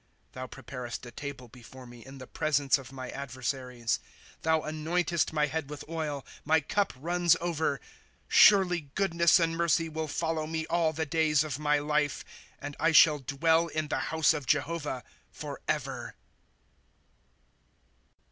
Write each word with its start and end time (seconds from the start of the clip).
* 0.19 0.31
Thou 0.33 0.47
preparest 0.47 1.05
a 1.05 1.11
table 1.11 1.47
before 1.47 1.85
me, 1.85 2.03
in 2.03 2.17
the 2.17 2.25
presence 2.25 2.79
of 2.79 2.91
my 2.91 3.11
adversaries; 3.11 3.99
Thou 4.41 4.61
anoiiiLest 4.61 5.31
my 5.31 5.45
head 5.45 5.69
with 5.69 5.83
oil; 5.87 6.25
my 6.43 6.59
cup 6.59 6.91
runs 6.95 7.35
over. 7.39 7.77
^ 7.77 7.79
Surely 8.27 8.89
goodness 8.95 9.39
and 9.39 9.55
mercy 9.55 9.87
wilt 9.89 10.09
follow 10.09 10.47
me 10.47 10.65
all 10.71 10.91
the 10.91 11.05
days 11.05 11.43
of 11.43 11.59
my 11.59 11.77
life,. 11.77 12.25
And 12.59 12.75
I 12.79 12.93
shall 12.93 13.19
dwell 13.19 13.67
in 13.67 13.89
the 13.89 13.99
house 14.09 14.33
of 14.33 14.47
Jehovah 14.47 15.03
forever. 15.31 16.15